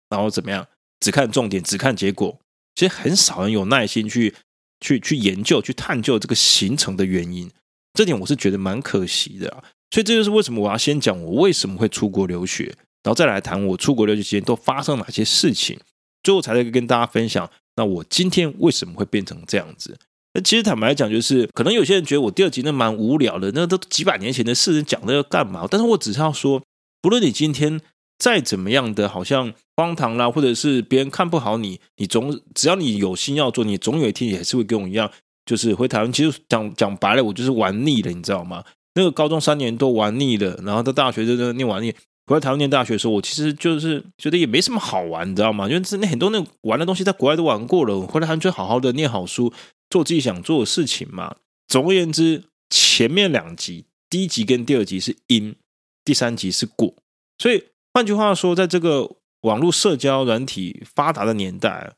[0.09, 0.65] 然后怎么样，
[1.01, 2.39] 只看重点，只看结果。
[2.73, 4.33] 其实很少人有耐心去
[4.79, 7.51] 去去研究、去探究这个形成的原因。
[7.93, 9.63] 这点我是觉得蛮可惜的啊。
[9.91, 12.65] 所以这就是为什么我要先讲我为什么会出国留学，
[13.03, 15.79] 然后再来谈我出国留学期间都发生哪些事情，
[16.23, 17.49] 最后才能跟大家分享。
[17.75, 19.97] 那我今天为什么会变成这样子？
[20.37, 25.67] 那其实坦白来讲，就是可能有些人觉得我第二集那蛮无聊的，那都几百年前的事，讲的要干嘛？
[25.67, 26.61] 但是我只是要说，
[27.01, 27.81] 不论你今天
[28.19, 35.09] 再怎么样的，好像荒唐啦，或者是别人看不好你，你总只要你有心要做，你总有一天也是会跟我一样，
[35.43, 36.13] 就是回台湾。
[36.13, 38.63] 其实讲讲白了，我就是玩腻了，你知道吗？
[38.93, 41.91] 那个高中三年都玩腻了，然后到大学就就念完腻。
[42.27, 45.67] 回来台湾念大学的时候，我其实就是觉得也没什么好玩，你知道吗？
[45.69, 49.53] 因为那很多那玩的东西在国外都玩过了，回来台湾就好好的念好书。
[49.89, 51.37] 做自己想做的事情嘛。
[51.69, 55.55] 总而言之，前面两集，第一集跟第二集是因，
[56.03, 56.93] 第三集是果。
[57.37, 57.63] 所以
[57.93, 59.09] 换句话说，在这个
[59.43, 61.93] 网络社交软体发达的年代，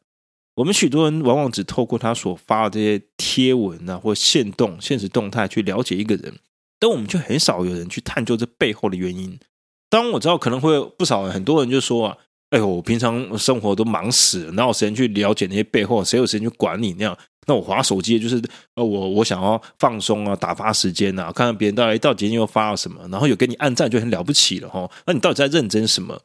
[0.57, 6.37] 我们许多人往往只透过他所发的这些贴文啊，或现动、现实动态去了解一个人，
[6.77, 9.39] 但我们却很少有人去探究这背后的原因。
[9.89, 12.17] 当然我知道可能会不少，很多人就说啊。
[12.51, 16.03] 哎呦，我平常生活都忙死了，哪有时间去了解那些背后？
[16.03, 17.15] 谁有时间去管你那样？
[17.45, 18.41] 那我滑手机就是
[18.73, 24.89] 呃，我我想要放松啊，打发时间啊，看看别人到底到底今天又发了什么，然后有给你按赞就很了不起了哈。
[25.05, 26.19] 那你到底在认真什么？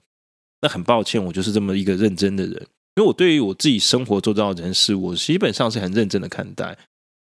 [0.63, 2.55] 那很抱歉，我就是这么一个认真的人，
[2.97, 6.79] 因为我对于我自己生活做到人事，我基本上是很认真的看待，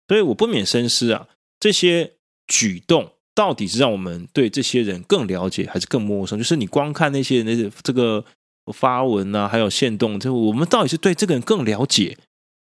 [0.06, 1.26] 所以我不免深思啊，
[1.58, 2.12] 这些
[2.46, 6.38] 举动到底是让我们对这些人更了解，还是更陌生？
[6.38, 8.24] 就是你光看那些人的这个。
[8.72, 12.16] 发文啊，还有限动，就我们到底是对这个人更了解，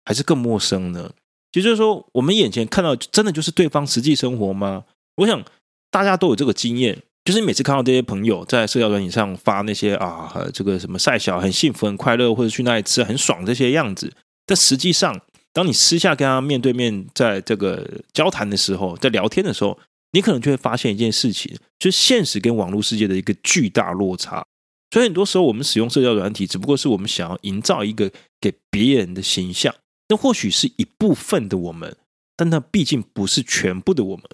[0.05, 1.11] 还是更陌生呢？
[1.51, 4.85] 也就是说，我们眼前看到真的就是对方实际生活吗？
[5.17, 5.43] 我想
[5.91, 14.09] 大家都有这个经验，就是每次看到这些朋友在社交软体上发那些啊，这个什么晒小很幸福、很快乐，或者去那里吃很爽这些样子，
[14.45, 15.19] 但实际上，
[15.51, 19.77] 当你私下跟他面对面在这个交谈的时候，在聊天的时候，
[20.11, 24.45] 你可能就会发现一件事情，就是现实跟网络世界的一个巨大落差。
[24.91, 29.73] 所以很多时候，我们使用社交软体，只不过是我们想要营造一个给别人的形象。
[30.07, 31.95] 那或许是一部分的我们，
[32.35, 34.25] 但那毕竟不是全部的我们。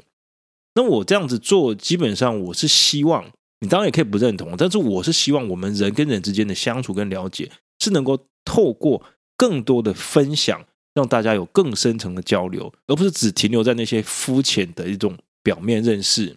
[0.76, 9.04] 那我这样子做，基本上我是希望，你当然也可以不认同，但是我是希望我们人跟人之间的相处跟了解，是能够透过
[9.36, 16.36] 更多的分享，让大家有更深层的交流，而不是只停留在那些肤浅的一种表面认识。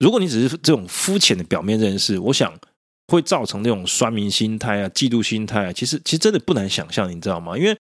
[0.00, 2.52] 如果你只是这种肤浅的表面认识，我想。
[3.10, 7.56] 会造成那种酸民心态啊、嫉妒心态啊，其实其实真的不难想象，你知道吗？
[7.56, 7.74] 因为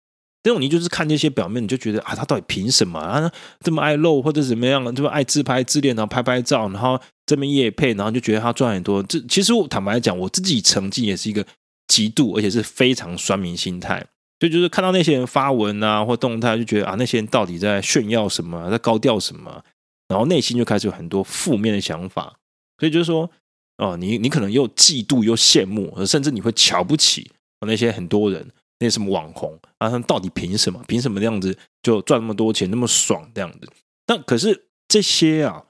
[0.44, 3.28] 这种你就是看这些表面，你就觉得啊，他到底凭什么啊？
[3.58, 9.02] 这么爱露或者怎么样，这么爱自拍自恋，然后拍拍照，然后这边夜配，然后就觉得他赚很多。
[9.02, 11.44] 这其实我坦白来讲，我自己曾经也是一个
[11.88, 13.98] 极度而且是非常酸民心态，
[14.38, 19.60] 所以就是看到那些人发文啊或动态，就觉得啊，那些人到底在炫耀什么，在高调什么，
[20.08, 22.38] 然后内心就开始有很多负面的想法，
[22.78, 23.30] 所以就是说。
[23.78, 30.82] 哦，你你可能又嫉妒又羡慕，甚至你会瞧不起那些很多人，那些什么网红啊，他们到底凭什么？
[30.88, 33.70] 凭什么这样子就赚那么多钱，那么爽这样子？
[34.06, 35.62] 但可是这些啊，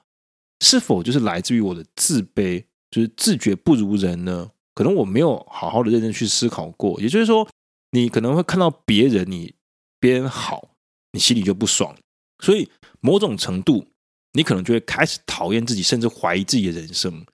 [0.61, 4.49] 是否就是来自于我的自卑，就是自觉不如人呢？
[4.73, 6.97] 可能我没有好好的认真去思考过。
[7.01, 7.45] 也就是说，
[7.91, 9.53] 你可能会看到别人你
[9.99, 10.69] 别人好，
[11.11, 11.93] 你心里就不爽，
[12.41, 12.69] 所以
[13.01, 13.85] 某种程度，
[14.37, 17.25] 你可能就会开始讨厌自己，甚至怀疑自己的人生。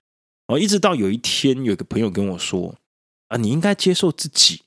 [0.46, 2.74] 哦，一直到有一天，有一个朋友跟我说
[3.28, 4.62] ：“啊，你应该接受自己，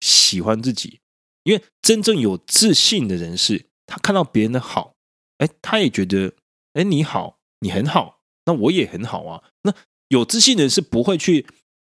[0.00, 1.00] 喜欢自己，
[1.42, 4.94] 因为真正有自信的人是，他看到别人的好，
[5.38, 6.32] 哎，他也觉得，
[6.74, 9.42] 哎，你好，你很好，那我也很好啊。
[9.62, 9.74] 那
[10.08, 11.44] 有自信的人是不会去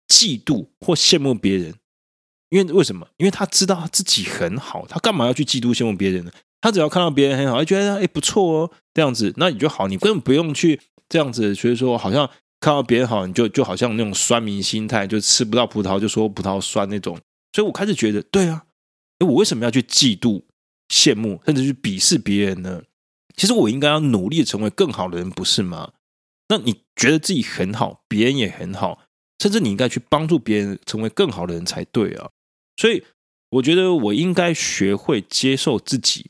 [0.07, 1.75] 嫉妒或羡慕别人，
[2.49, 3.09] 因为为什么？
[3.17, 6.31] 因为他知道他自己很好，他干嘛要去嫉妒羡慕别人呢？
[6.61, 17.17] 他只要看到别人很好，他觉得哎不错哦，这样子，那你就好，你根本不用去这样子，所以说好像看到别人好，你就就好像那种酸民心态，就吃不到葡萄就说葡萄酸那种。
[17.53, 18.65] 所以我开始觉得，对啊，
[19.19, 20.43] 哎，我为什么要去嫉妒、
[20.89, 22.83] 羡慕，甚至去鄙视别人呢？
[23.37, 25.93] 其实我应该要努力成为更好的人，不是吗？
[26.49, 29.03] 那你觉得自己很好，别人也很好，
[29.41, 32.31] 甚至你应该去帮助别人成为更好的人才对啊。
[32.75, 33.05] 所以
[33.51, 36.29] 我觉得我应该学会接受自己。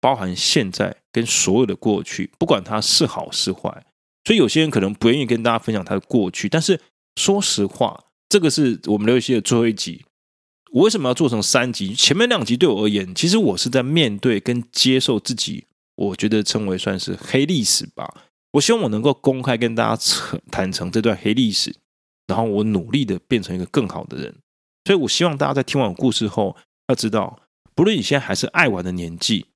[0.00, 3.84] 包含现在跟所有的过去，不管它是好是坏，
[4.24, 6.48] 所以有些人可能不愿意跟大家分享他的过去。
[6.48, 6.80] 但是
[7.16, 10.04] 说实话，这个是我们聊游戏的最后一集。
[10.72, 11.94] 我为什么要做成三集？
[11.94, 18.08] 前面两集对我而言，其实我是在面对跟接受自己，我觉得称为算是黑历史吧。
[18.52, 20.02] 我希望我能够公开跟大家
[20.50, 21.74] 坦诚这段黑历史，
[22.26, 24.34] 然后我努力的变成一个更好的人。
[24.86, 26.56] 所以我希望大家在听完我故事后，
[26.88, 27.38] 要知道，
[27.74, 29.46] 不论你现在还是爱玩的年纪。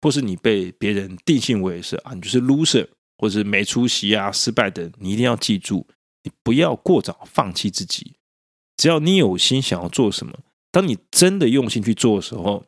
[0.00, 5.86] 或是你被别人定性为是啊，你就是 loser，或者是没出息啊、失败的，你一定要记住，
[6.22, 8.14] 你不要过早放弃自己。
[8.76, 10.38] 只要你有心想要做什么，
[10.70, 12.64] 当你真的用心去做的时候，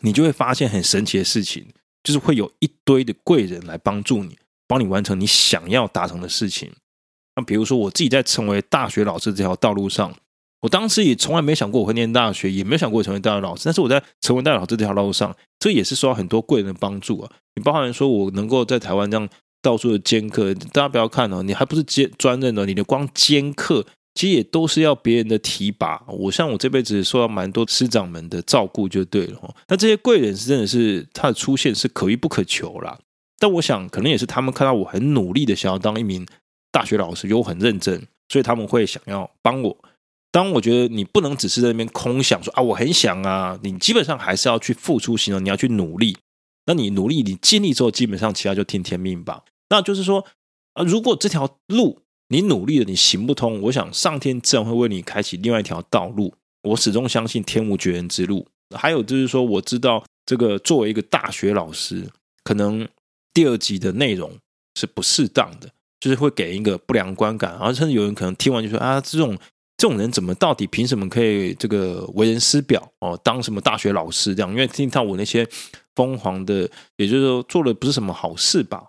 [0.00, 1.68] 你就会发现很神奇的事情，
[2.02, 6.72] 就是会有一堆的贵人来帮助你，帮你完成你想要达成的事情。
[7.36, 10.14] 那比如说我自己在成为大学老师这条道路上。
[10.62, 13.62] 我当时也从来没想过我会念大学，也没有想过成为大学老师。
[13.64, 17.30] 但是我在成为大学老师这条路上，这也是受到很多贵人的帮助啊。
[17.56, 19.28] 你包含说我能够在台湾这样
[19.60, 26.00] 到处的兼课，大家不要看哦，你还不是兼专任的，你的光兼课其实也都是要别人的提拔。
[26.06, 29.52] 我像我这辈子受到蛮多师长们的照顾就对了哈。
[29.66, 32.96] 那这些贵人是真的是他的出现是可遇不可求啦。
[33.40, 36.24] 但我想可能也是他们看到我很努力的想要当一名
[36.70, 39.76] 大学老师，又很认真，所以他们会想要帮我。
[40.32, 46.16] 当我觉得你不能只是在那边空想说啊，我很想啊，你基本上还是要去付出行动，你要去努力。
[46.64, 49.42] 那你努力，你尽力之后，基本上其他就听天命吧。
[49.68, 50.24] 那就是说
[50.72, 56.32] 啊，如果这条路你努力了，你行不通，我想上天自然会为你开启另外一条道路。
[56.62, 58.48] 我始终相信天无绝人之路。
[58.74, 62.08] 还有就是说，我知道这个作为一个大学老师，
[62.42, 62.88] 可能
[63.34, 64.32] 第二集的内容
[64.76, 65.68] 是不适当的，
[66.00, 69.36] 就是会给一个不良观感，然后甚至有人可能听完就说啊，这种。
[69.82, 73.18] 这种人怎么到底凭什么可以这个为人师表哦？
[73.24, 74.48] 当什么大学老师这样？
[74.48, 75.44] 因为听到我那些
[75.96, 78.84] 疯狂的，也就是说做的不是什么好事吧？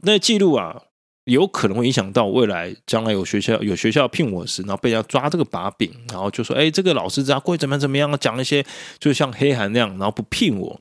[0.00, 0.82] 那记录啊，
[1.26, 8.66] 有可能会影响到未来将来有学校有学校聘我时，然后被人家抓这个把柄，然后就说：“哎，这个老师这样过怎么怎么样？”讲一些
[8.98, 10.80] 就像黑函那样，然后不聘我。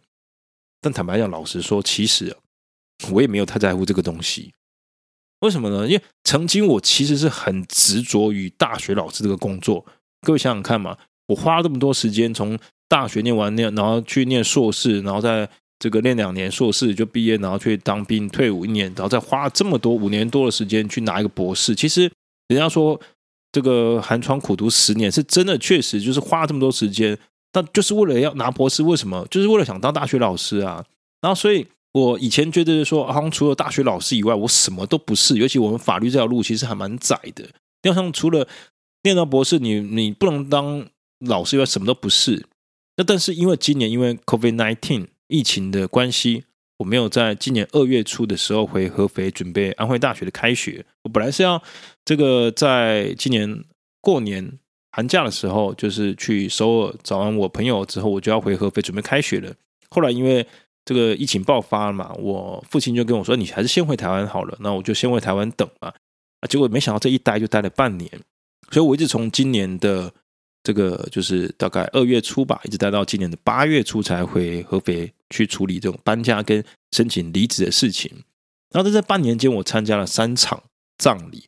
[0.82, 2.36] 但坦白讲，老实说，其实
[3.12, 4.52] 我也没有太在乎这个东西。
[5.42, 5.88] 为什么呢？
[5.88, 9.86] 因为曾经我其实是很执着于大学老师这个工作。
[10.22, 10.96] 各位想想看嘛，
[11.28, 15.50] 我花了这么多时间，从大学念完念，然后去念硕士，然后在
[15.80, 21.74] 这个念两年硕士就毕业，然后去当兵退伍一年，然后再花这么多五年多的时间去拿一个博士。
[21.74, 22.02] 其实
[22.50, 23.02] 人家说
[23.52, 27.18] 这个寒窗苦读十年，是真的，确实就是花了这么多时间，
[27.54, 28.84] 那就是为了要拿博士。
[28.84, 29.26] 为什么？
[29.32, 30.86] 就是为了想当大学老师啊。
[31.20, 31.66] 然后所以。
[31.94, 35.38] 我以前觉得说，好像除了大学老师以外，我什么都不是。
[35.38, 37.46] 尤其我们法律这条路其实还蛮窄的。
[37.84, 38.48] 要像除了
[39.04, 40.88] 念到博士，你你不能当
[41.20, 42.46] 老师以外，什么都不是。
[42.98, 46.44] 那但是因为今年因为 COVID nineteen 疫情的关系，
[46.78, 50.86] 我没有在今年二月初的时候回合肥准备安徽大学的开学。
[51.04, 51.62] 我本来是要
[52.06, 53.64] 这个在今年
[54.00, 54.60] 过年
[54.92, 59.54] 寒假的时候，就是去首尔找完我朋友之后，我就要回合肥准备开学了。
[59.90, 60.46] 后来因为
[60.84, 65.90] 这个疫情爆发了嘛，我父亲就跟我说：“你还是先回台湾好了。”那我就先回台湾等嘛。
[66.40, 68.10] 啊，结果没想到这一待就待了半年，
[68.72, 70.12] 所以我一直从今年的
[70.64, 78.12] 这个就是大概二月初吧，一直待到今年的八月初才回合肥去处理这种搬家跟申请离职的事情。
[78.72, 80.64] 然后在这半年间，我参加了三场
[80.98, 81.46] 葬礼。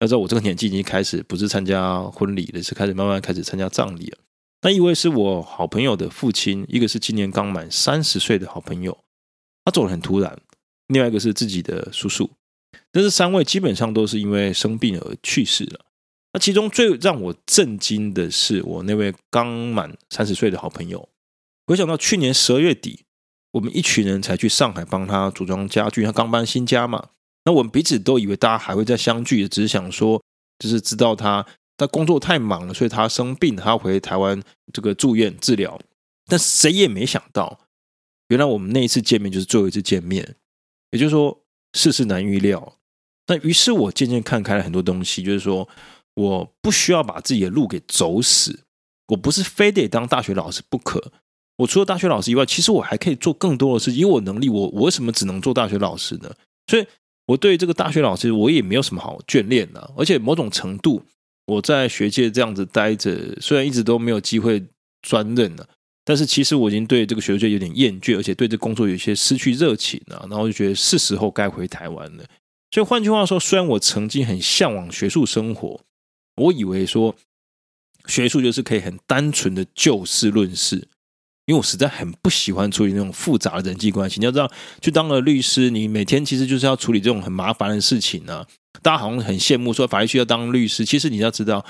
[0.00, 4.18] 要知道我这个年纪已经开始不是参加婚礼了，是开始慢慢开始参加葬礼了。
[4.64, 8.96] 那一位是我好朋友的父亲，一个是今年刚满三十岁的好朋友，
[9.62, 10.34] 他走得很突然；
[10.86, 12.30] 另外一个是自己的叔叔。
[12.90, 15.80] 这是三位基本上都是因为生病而去世了。
[16.32, 21.10] 那其中最让我震惊的是我那位刚满三十岁的好朋友。
[21.66, 23.04] 回想到去年十二月底，
[23.52, 27.10] 我们一群人才去上海帮他组装家具，他刚搬新家嘛。
[27.44, 30.22] 那我们彼此都以为大家还会再相聚，只是想说，
[30.58, 31.44] 就是知道他。
[31.76, 34.40] 他工作太忙了，所以他生病，他要回台湾
[34.72, 35.80] 这个住院治疗。
[36.26, 37.60] 但谁也没想到，
[38.28, 40.36] 原来我们那一次见面就是最后一次见面。
[40.92, 41.44] 也就是说，
[41.74, 42.78] 世事难预料。
[43.26, 45.68] 那于是我渐渐看开了很多东西，就是说
[46.14, 48.60] 我不需要把自己的路给走死，
[49.08, 51.12] 我不是非得当大学老师不可。
[51.56, 56.34] 我除了大学老师以外，其实我还可以做更多的事因为我能力，我我为什么只能做大学老师呢？
[56.66, 56.86] 所以，
[57.26, 59.92] 我对这个大学老师，我也没有什么好眷恋的。
[59.96, 61.02] 而且，某种程度，
[61.46, 64.62] 我在学界这样子待着，虽然一直都没有机会
[65.02, 65.68] 专任了，
[66.04, 70.26] 但是其实我已经对这个学界有点厌倦，而且对这工作有些失去热情了。
[70.30, 72.24] 然后就觉得是时候该回台湾了。
[72.70, 75.80] 所以，换句话说，虽然我曾经很向往学术生活，
[76.36, 77.14] 我以为说
[78.06, 80.88] 学术就是可以很单纯的就事论事。
[81.46, 84.18] 因为我实在很不喜欢处理那种复杂的人际关系。
[84.18, 88.46] 你要知道，去当了律师，你每天其实就是要处理这种很麻烦的事情呢、
[88.82, 91.64] 大家好像很羡慕说法律系要当律师，其实你要知道，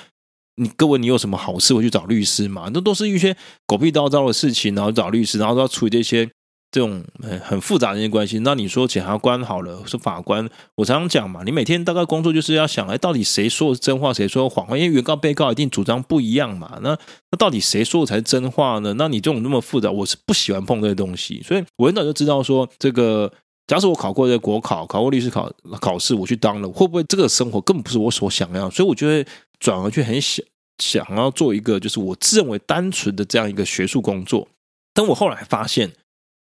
[0.57, 2.71] 你各位你有什么好事会去找律师嘛？
[2.73, 3.37] 那都是一些
[3.67, 6.31] 狗屁倒灶的事情，然后找律师，然后要处理这些。
[6.71, 14.77] 这种很很复杂的一些关系，那你说检察官好了，是法官，我常常讲嘛，你每天大概工作就是要想，哎，到底谁说的真话，谁说的谎话？
[14.77, 16.89] 因为原告被告一定主张不一样嘛，那
[17.31, 18.93] 那到底谁说的才是真话呢？
[18.95, 23.33] 那你这种那么复杂，我是不喜欢碰这些东西，所以我很早就知道说，这个
[23.67, 28.69] 假使我考过这个国考，考过律师考考试，我去当了，会不会这个生活根本不是我所想要？
[28.71, 29.27] 所以我就会
[29.59, 30.45] 转而去很想
[30.79, 34.49] 想要做一个，就是我自认为单纯的这样一个学术工作。
[34.93, 35.93] 但我后来发现。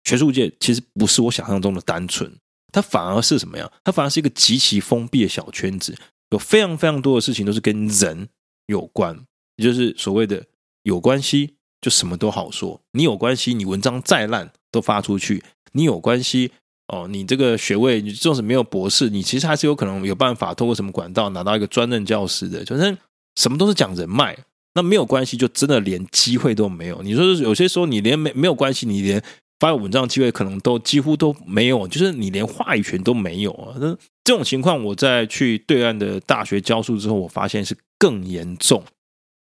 [0.08, 2.32] 学术界其实不是我想象中的单纯，
[2.72, 3.72] 它反而是什么样？
[3.84, 5.98] 它反而是一个极其封闭的小圈子，
[6.30, 8.30] 有非常非常多的事情都是跟人
[8.68, 9.20] 有关，
[9.56, 10.46] 也就是所谓的
[10.84, 12.80] 有关系就什么都好说。
[12.92, 15.42] 你有关系，你文章再烂都发出去；
[15.72, 16.52] 你有关系
[16.88, 22.64] 哦，你这个学位，你就是没有博士，你其实还是有可能有办法通过什么管道拿到一个专任教师的。
[22.66, 22.96] 反正
[23.36, 24.38] 什么都是讲人脉，
[24.76, 27.02] 那没有关系就真的连机会都没有。
[27.02, 29.22] 你说有些时候你连没没有关系，你连
[29.60, 33.74] 发文章机会可能都几乎都没有，就是你连话语权都没有啊！
[33.80, 38.84] 那这种情况，我在去对岸的大学教书之后，我发现是更严重，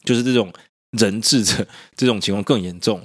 [0.05, 0.53] 就是这种
[0.91, 1.67] 人质的
[1.97, 3.01] 这种情况更严重。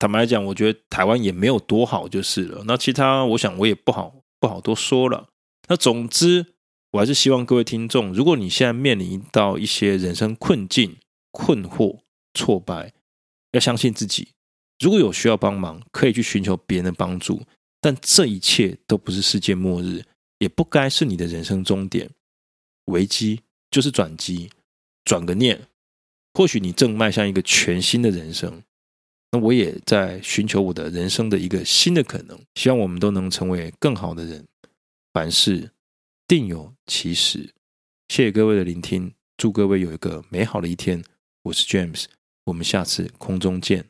[0.00, 2.64] 坦白来讲，我觉得台湾也没有多好就是了。
[2.66, 5.28] 那其他，我想我也不好不好多说了。
[5.68, 6.54] 那总之，
[6.92, 10.96] 我还是希望各位听众，如果你现在面临到一些人生困境、
[11.30, 11.98] 困惑、
[12.32, 12.94] 挫败，
[13.52, 14.28] 要相信自己。
[14.78, 17.42] 如果有需要帮忙，可以去寻求别人的帮助，
[17.82, 20.02] 但这一切都不是世界末日，
[20.38, 22.08] 也不该是你的人生终点。
[22.86, 24.48] 危机就是转机，
[25.04, 25.68] 转个念，
[26.32, 28.62] 或许你正迈向一个全新的人生。
[29.32, 32.38] 那我也在寻求我的人生的一个新的可能。
[32.54, 34.46] 希望我们都能成为更好的人。
[35.12, 35.70] 凡事
[36.26, 37.50] 定有其时。
[38.08, 41.04] 谢谢各位的聆听，祝各位有一个美好的一天。
[41.44, 42.06] 我是 James，
[42.44, 43.86] 我们下次空中见。